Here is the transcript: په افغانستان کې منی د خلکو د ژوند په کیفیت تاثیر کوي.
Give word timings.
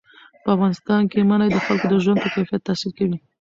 په 0.43 0.49
افغانستان 0.55 1.01
کې 1.11 1.19
منی 1.29 1.47
د 1.51 1.57
خلکو 1.65 1.85
د 1.89 1.95
ژوند 2.03 2.17
په 2.23 2.29
کیفیت 2.35 2.61
تاثیر 2.67 2.91
کوي. 2.97 3.17